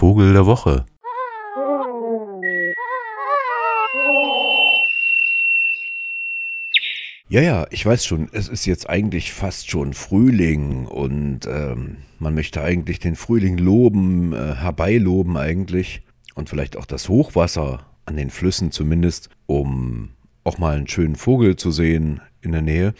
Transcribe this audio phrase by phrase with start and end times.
[0.00, 0.86] Vogel der Woche.
[7.28, 12.34] Ja, ja, ich weiß schon, es ist jetzt eigentlich fast schon Frühling und ähm, man
[12.34, 16.00] möchte eigentlich den Frühling loben, äh, herbeiloben eigentlich
[16.34, 20.12] und vielleicht auch das Hochwasser an den Flüssen zumindest, um
[20.44, 22.94] auch mal einen schönen Vogel zu sehen in der Nähe.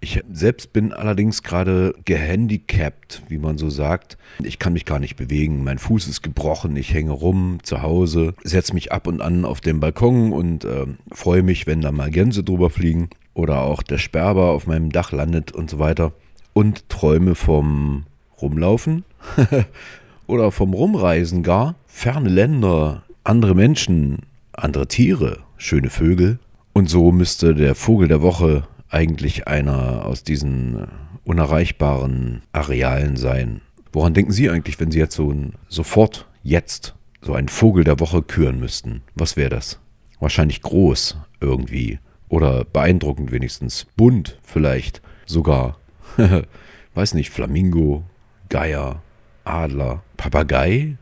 [0.00, 4.18] Ich selbst bin allerdings gerade gehandicapt, wie man so sagt.
[4.42, 5.64] Ich kann mich gar nicht bewegen.
[5.64, 6.76] Mein Fuß ist gebrochen.
[6.76, 10.86] Ich hänge rum zu Hause, setze mich ab und an auf den Balkon und äh,
[11.10, 15.12] freue mich, wenn da mal Gänse drüber fliegen oder auch der Sperber auf meinem Dach
[15.12, 16.12] landet und so weiter.
[16.52, 18.04] Und träume vom
[18.40, 19.04] Rumlaufen
[20.26, 21.74] oder vom Rumreisen gar.
[21.86, 24.18] Ferne Länder, andere Menschen,
[24.52, 26.38] andere Tiere, schöne Vögel.
[26.72, 30.86] Und so müsste der Vogel der Woche eigentlich einer aus diesen
[31.24, 33.60] unerreichbaren Arealen sein.
[33.92, 38.00] Woran denken Sie eigentlich, wenn Sie jetzt so ein, sofort jetzt so einen Vogel der
[38.00, 39.02] Woche küren müssten?
[39.14, 39.80] Was wäre das?
[40.20, 45.78] Wahrscheinlich groß irgendwie oder beeindruckend wenigstens, bunt vielleicht sogar.
[46.94, 48.04] Weiß nicht, Flamingo,
[48.48, 49.02] Geier,
[49.44, 50.96] Adler, Papagei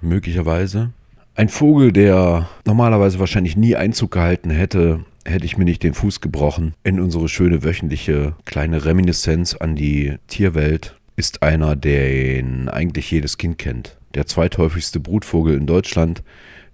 [0.00, 0.92] möglicherweise.
[1.34, 6.20] Ein Vogel, der normalerweise wahrscheinlich nie Einzug gehalten hätte hätte ich mir nicht den Fuß
[6.20, 6.74] gebrochen.
[6.84, 13.58] In unsere schöne wöchentliche kleine Reminiszenz an die Tierwelt ist einer, den eigentlich jedes Kind
[13.58, 13.96] kennt.
[14.14, 16.22] Der zweithäufigste Brutvogel in Deutschland,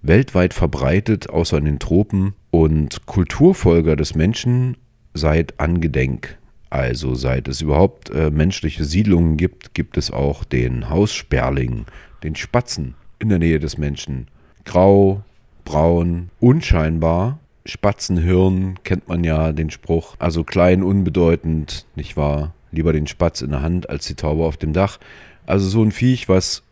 [0.02, 4.76] weltweit verbreitet, außer in den Tropen und Kulturfolger des Menschen
[5.14, 6.38] seit Angedenk.
[6.70, 11.86] Also seit es überhaupt äh, menschliche Siedlungen gibt, gibt es auch den Haussperling,
[12.22, 14.28] den Spatzen in der Nähe des Menschen.
[14.64, 15.22] Grau,
[15.64, 20.16] braun, unscheinbar Spatzenhirn kennt man ja den Spruch.
[20.18, 22.54] Also klein, unbedeutend, nicht wahr?
[22.72, 24.98] Lieber den Spatz in der Hand als die Taube auf dem Dach.
[25.46, 26.62] Also so ein Viech, was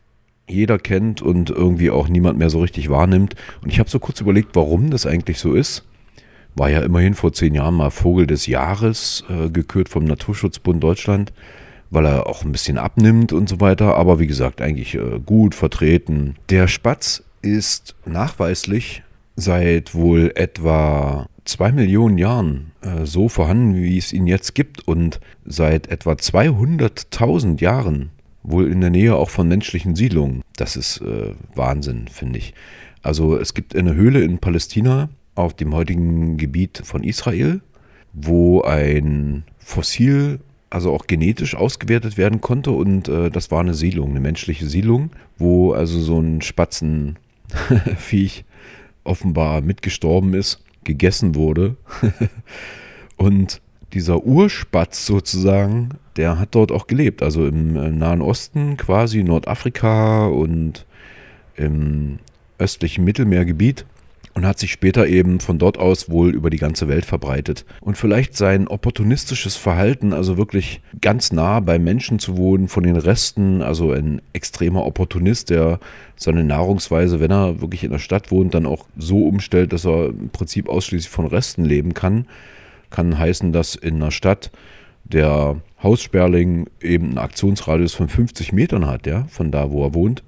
[0.49, 3.35] jeder kennt und irgendwie auch niemand mehr so richtig wahrnimmt.
[3.63, 5.85] Und ich habe so kurz überlegt, warum das eigentlich so ist.
[6.55, 11.33] War ja immerhin vor zehn Jahren mal Vogel des Jahres äh, gekürt vom Naturschutzbund Deutschland,
[11.91, 13.97] weil er auch ein bisschen abnimmt und so weiter.
[13.97, 16.37] Aber wie gesagt, eigentlich äh, gut vertreten.
[16.49, 19.03] Der Spatz ist nachweislich
[19.39, 25.21] seit wohl etwa zwei Millionen Jahren äh, so vorhanden, wie es ihn jetzt gibt und
[25.47, 28.11] seit etwa 200.000 Jahren
[28.43, 30.43] wohl in der Nähe auch von menschlichen Siedlungen.
[30.57, 32.53] Das ist äh, Wahnsinn, finde ich.
[33.03, 37.61] Also es gibt eine Höhle in Palästina auf dem heutigen Gebiet von Israel,
[38.13, 44.11] wo ein Fossil, also auch genetisch ausgewertet werden konnte und äh, das war eine Siedlung,
[44.11, 47.15] eine menschliche Siedlung, wo also so ein Spatzenviech
[49.09, 51.77] offenbar mitgestorben ist, gegessen wurde.
[53.17, 53.61] und
[53.93, 57.23] dieser Urspatz sozusagen, der hat dort auch gelebt.
[57.23, 60.87] Also im äh, Nahen Osten quasi, Nordafrika und
[61.57, 62.19] im
[62.59, 63.87] östlichen Mittelmeergebiet
[64.39, 67.65] und hat sich später eben von dort aus wohl über die ganze Welt verbreitet.
[67.81, 72.95] Und vielleicht sein opportunistisches Verhalten, also wirklich ganz nah beim Menschen zu wohnen, von den
[72.95, 75.81] Resten, also ein extremer Opportunist, der
[76.15, 80.11] seine Nahrungsweise, wenn er wirklich in der Stadt wohnt, dann auch so umstellt, dass er
[80.11, 82.29] im Prinzip ausschließlich von Resten leben kann,
[82.91, 84.53] kann heißen, dass in einer Stadt
[85.03, 90.23] der Haussperling eben einen Aktionsradius von 50 Metern hat, ja, von da, wo er wohnt,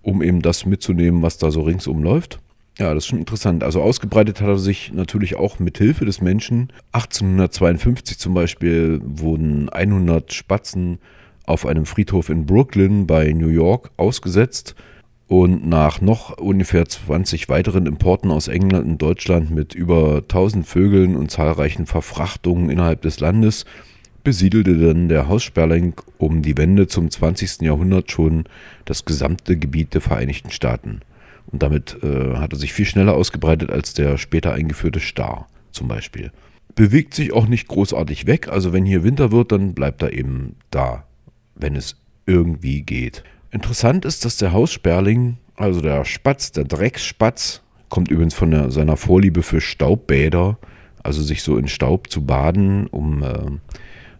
[0.00, 2.38] um eben das mitzunehmen, was da so ringsum läuft.
[2.82, 3.62] Ja, das ist schon interessant.
[3.62, 6.72] Also ausgebreitet hat er sich natürlich auch mit Hilfe des Menschen.
[6.90, 10.98] 1852 zum Beispiel wurden 100 Spatzen
[11.44, 14.74] auf einem Friedhof in Brooklyn bei New York ausgesetzt.
[15.28, 21.14] Und nach noch ungefähr 20 weiteren Importen aus England und Deutschland mit über 1000 Vögeln
[21.14, 23.64] und zahlreichen Verfrachtungen innerhalb des Landes
[24.24, 27.60] besiedelte dann der Haussperling um die Wende zum 20.
[27.60, 28.42] Jahrhundert schon
[28.86, 31.00] das gesamte Gebiet der Vereinigten Staaten.
[31.46, 35.88] Und damit äh, hat er sich viel schneller ausgebreitet als der später eingeführte Star zum
[35.88, 36.30] Beispiel.
[36.74, 38.48] Bewegt sich auch nicht großartig weg.
[38.48, 41.04] Also wenn hier Winter wird, dann bleibt er eben da,
[41.54, 43.24] wenn es irgendwie geht.
[43.50, 48.96] Interessant ist, dass der Haussperling, also der Spatz, der Drecksspatz, kommt übrigens von der, seiner
[48.96, 50.58] Vorliebe für Staubbäder,
[51.02, 53.50] also sich so in Staub zu baden, um äh,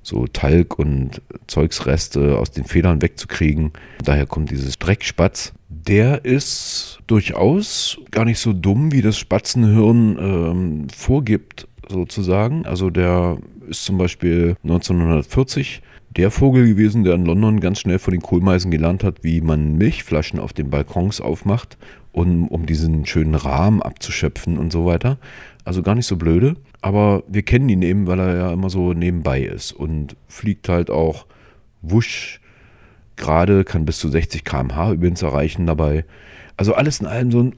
[0.02, 3.72] so Talg und Zeugsreste aus den Federn wegzukriegen.
[4.04, 5.52] Daher kommt dieses Dreckspatz
[5.87, 12.66] der ist durchaus gar nicht so dumm, wie das Spatzenhirn ähm, vorgibt, sozusagen.
[12.66, 13.38] Also der
[13.69, 15.82] ist zum Beispiel 1940
[16.16, 19.76] der Vogel gewesen, der in London ganz schnell von den Kohlmeisen gelernt hat, wie man
[19.76, 21.78] Milchflaschen auf den Balkons aufmacht,
[22.12, 25.19] um, um diesen schönen Rahmen abzuschöpfen und so weiter.
[25.64, 26.56] Also gar nicht so blöde.
[26.81, 30.91] Aber wir kennen ihn eben, weil er ja immer so nebenbei ist und fliegt halt
[30.91, 31.26] auch
[31.81, 32.41] wusch
[33.17, 36.05] gerade, kann bis zu 60 km/h übrigens erreichen dabei.
[36.56, 37.55] Also alles in allem so ein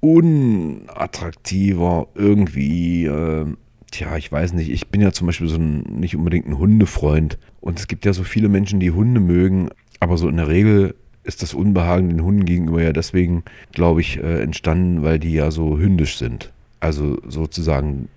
[0.00, 3.46] unattraktiver, irgendwie, äh,
[3.90, 7.38] tja, ich weiß nicht, ich bin ja zum Beispiel so ein, nicht unbedingt ein Hundefreund.
[7.60, 9.68] Und es gibt ja so viele Menschen, die Hunde mögen,
[9.98, 10.94] aber so in der Regel
[11.24, 15.50] ist das Unbehagen den Hunden gegenüber ja deswegen, glaube ich, äh, entstanden, weil die ja
[15.50, 16.52] so hündisch sind.
[16.80, 18.08] Also sozusagen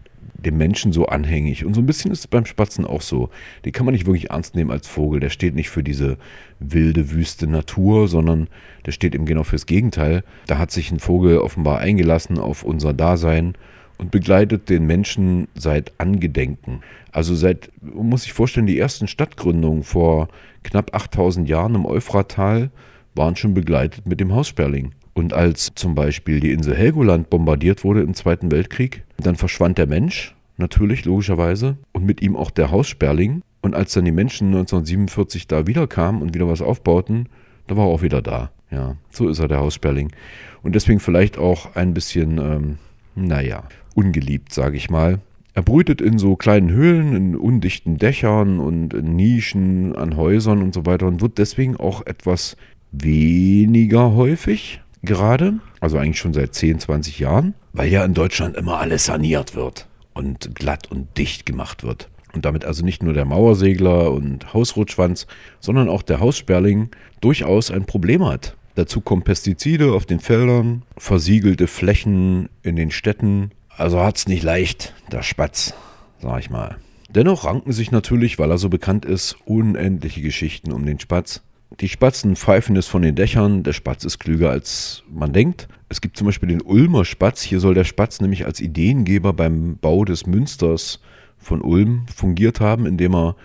[0.43, 1.65] dem Menschen so anhängig.
[1.65, 3.29] Und so ein bisschen ist es beim Spatzen auch so.
[3.65, 5.19] Den kann man nicht wirklich ernst nehmen als Vogel.
[5.19, 6.17] Der steht nicht für diese
[6.59, 8.47] wilde, wüste Natur, sondern
[8.85, 10.23] der steht eben genau fürs Gegenteil.
[10.47, 13.55] Da hat sich ein Vogel offenbar eingelassen auf unser Dasein
[13.97, 16.81] und begleitet den Menschen seit Angedenken.
[17.11, 20.29] Also seit, muss sich vorstellen, die ersten Stadtgründungen vor
[20.63, 22.69] knapp 8000 Jahren im Euphrattal
[23.15, 24.91] waren schon begleitet mit dem Haussperling.
[25.13, 29.87] Und als zum Beispiel die Insel Helgoland bombardiert wurde im Zweiten Weltkrieg, dann verschwand der
[29.87, 33.41] Mensch, natürlich, logischerweise, und mit ihm auch der Haussperling.
[33.61, 37.29] Und als dann die Menschen 1947 da wiederkamen und wieder was aufbauten,
[37.67, 38.51] da war er auch wieder da.
[38.71, 40.11] Ja, so ist er, der Haussperling.
[40.63, 42.77] Und deswegen vielleicht auch ein bisschen, ähm,
[43.15, 43.63] naja,
[43.93, 45.19] ungeliebt, sage ich mal.
[45.53, 50.73] Er brütet in so kleinen Höhlen, in undichten Dächern und in Nischen an Häusern und
[50.73, 52.57] so weiter und wird deswegen auch etwas
[52.93, 58.79] weniger häufig gerade, also eigentlich schon seit 10, 20 Jahren, weil ja in Deutschland immer
[58.79, 62.09] alles saniert wird und glatt und dicht gemacht wird.
[62.33, 65.27] Und damit also nicht nur der Mauersegler und Hausrotschwanz,
[65.59, 66.89] sondern auch der Haussperling
[67.21, 68.55] durchaus ein Problem hat.
[68.75, 73.51] Dazu kommen Pestizide auf den Feldern, versiegelte Flächen in den Städten.
[73.69, 75.75] Also hat es nicht leicht, der Spatz,
[76.21, 76.77] sag ich mal.
[77.09, 81.43] Dennoch ranken sich natürlich, weil er so bekannt ist, unendliche Geschichten um den Spatz.
[81.79, 83.63] Die Spatzen pfeifen es von den Dächern.
[83.63, 85.67] Der Spatz ist klüger, als man denkt.
[85.89, 87.41] Es gibt zum Beispiel den Ulmer Spatz.
[87.41, 91.01] Hier soll der Spatz nämlich als Ideengeber beim Bau des Münsters
[91.37, 93.35] von Ulm fungiert haben, indem er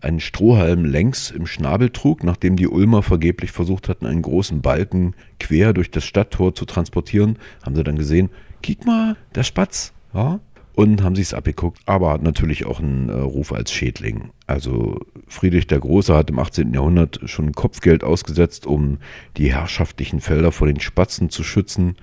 [0.00, 5.14] einen Strohhalm längs im Schnabel trug, nachdem die Ulmer vergeblich versucht hatten, einen großen Balken
[5.38, 8.30] quer durch das Stadttor zu transportieren, haben sie dann gesehen,
[8.62, 10.40] kick mal, der Spatz, ja,
[10.74, 14.30] und haben sich es abgeguckt, aber hat natürlich auch einen äh, Ruf als Schädling.
[14.46, 16.72] Also Friedrich der Große hat im 18.
[16.72, 18.98] Jahrhundert schon Kopfgeld ausgesetzt, um
[19.36, 21.96] die herrschaftlichen Felder vor den Spatzen zu schützen,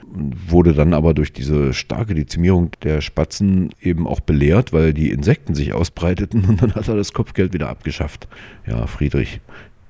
[0.47, 5.55] wurde dann aber durch diese starke Dezimierung der Spatzen eben auch belehrt, weil die Insekten
[5.55, 8.27] sich ausbreiteten und dann hat er das Kopfgeld wieder abgeschafft.
[8.65, 9.41] Ja, Friedrich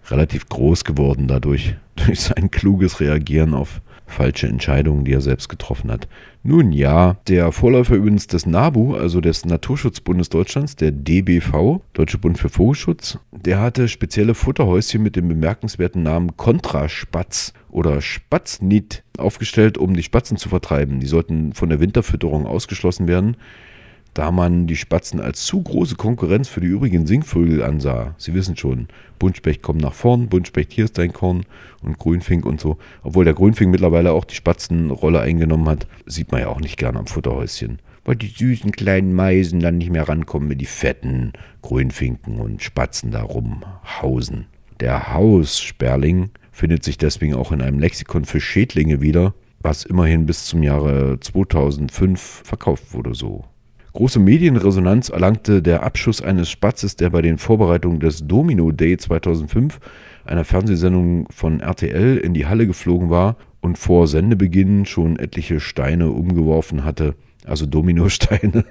[0.09, 5.91] relativ groß geworden dadurch, durch sein kluges Reagieren auf falsche Entscheidungen, die er selbst getroffen
[5.91, 6.07] hat.
[6.43, 12.37] Nun ja, der Vorläufer übrigens des NABU, also des Naturschutzbundes Deutschlands, der DBV, Deutsche Bund
[12.37, 19.93] für Vogelschutz, der hatte spezielle Futterhäuschen mit dem bemerkenswerten Namen Kontraspatz oder Spatznit aufgestellt, um
[19.93, 20.99] die Spatzen zu vertreiben.
[20.99, 23.37] Die sollten von der Winterfütterung ausgeschlossen werden
[24.17, 28.15] da man die Spatzen als zu große Konkurrenz für die übrigen Singvögel ansah.
[28.17, 28.87] Sie wissen schon,
[29.19, 31.45] Buntspecht kommt nach vorn, Buntspecht hier ist dein Korn
[31.83, 32.79] und Grünfink und so.
[33.03, 36.97] Obwohl der Grünfink mittlerweile auch die Spatzenrolle eingenommen hat, sieht man ja auch nicht gern
[36.97, 37.77] am Futterhäuschen.
[38.05, 43.11] Weil die süßen kleinen Meisen dann nicht mehr rankommen, wenn die fetten Grünfinken und Spatzen
[43.11, 44.47] da rumhausen.
[44.79, 50.45] Der Haussperling findet sich deswegen auch in einem Lexikon für Schädlinge wieder, was immerhin bis
[50.45, 53.45] zum Jahre 2005 verkauft wurde so.
[53.97, 59.79] Große Medienresonanz erlangte der Abschuss eines Spatzes, der bei den Vorbereitungen des Domino Day 2005,
[60.23, 66.11] einer Fernsehsendung von RTL, in die Halle geflogen war und vor Sendebeginn schon etliche Steine
[66.11, 67.15] umgeworfen hatte.
[67.43, 68.65] Also Dominosteine.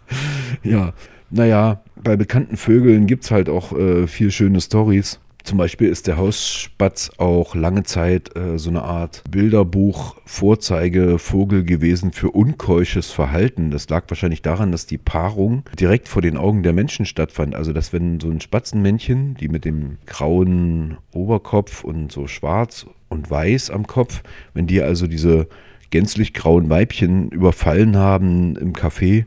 [0.62, 0.92] ja,
[1.30, 5.18] naja, bei bekannten Vögeln gibt es halt auch äh, viel schöne Stories.
[5.44, 12.30] Zum Beispiel ist der Hausspatz auch lange Zeit äh, so eine Art Bilderbuch-Vorzeigevogel gewesen für
[12.30, 13.70] unkeusches Verhalten.
[13.70, 17.54] Das lag wahrscheinlich daran, dass die Paarung direkt vor den Augen der Menschen stattfand.
[17.54, 23.30] Also, dass wenn so ein Spatzenmännchen, die mit dem grauen Oberkopf und so schwarz und
[23.30, 25.48] weiß am Kopf, wenn die also diese
[25.90, 29.24] gänzlich grauen Weibchen überfallen haben im Café,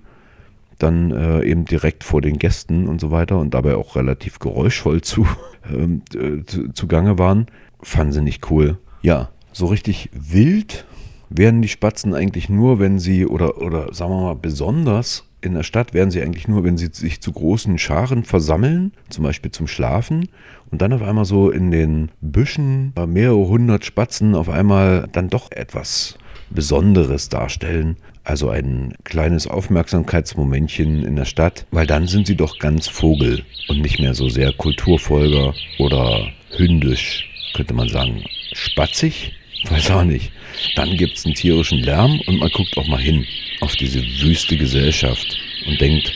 [0.82, 5.02] dann äh, eben direkt vor den Gästen und so weiter und dabei auch relativ geräuschvoll
[5.02, 5.28] zu,
[5.72, 7.48] ähm, äh, zu, zugange waren,
[7.82, 8.78] fanden sie nicht cool.
[9.02, 10.86] Ja, so richtig wild
[11.30, 15.64] werden die Spatzen eigentlich nur, wenn sie, oder, oder sagen wir mal besonders in der
[15.64, 19.68] Stadt werden sie eigentlich nur, wenn sie sich zu großen Scharen versammeln, zum Beispiel zum
[19.68, 20.30] Schlafen,
[20.70, 25.52] und dann auf einmal so in den Büschen mehrere hundert Spatzen auf einmal dann doch
[25.52, 26.18] etwas
[26.52, 27.98] Besonderes darstellen.
[28.24, 33.82] Also ein kleines Aufmerksamkeitsmomentchen in der Stadt, weil dann sind sie doch ganz Vogel und
[33.82, 38.24] nicht mehr so sehr Kulturfolger oder hündisch, könnte man sagen.
[38.54, 39.34] Spatzig?
[39.70, 40.32] Weiß auch nicht.
[40.76, 43.26] Dann gibt es einen tierischen Lärm und man guckt auch mal hin
[43.62, 45.38] auf diese wüste Gesellschaft
[45.68, 46.12] und denkt,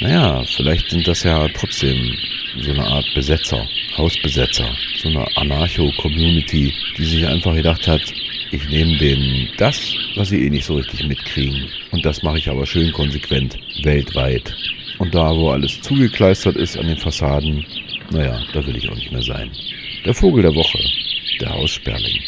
[0.00, 2.14] naja, vielleicht sind das ja trotzdem
[2.58, 3.66] so eine Art Besetzer.
[3.96, 4.68] Hausbesetzer,
[5.02, 8.00] so eine Anarcho-Community, die sich einfach gedacht hat,
[8.52, 11.68] ich nehme denen das, was sie eh nicht so richtig mitkriegen.
[11.92, 14.54] Und das mache ich aber schön konsequent weltweit.
[14.98, 17.64] Und da, wo alles zugekleistert ist an den Fassaden,
[18.10, 19.50] naja, da will ich auch nicht mehr sein.
[20.04, 20.78] Der Vogel der Woche,
[21.40, 22.18] der Haussperling.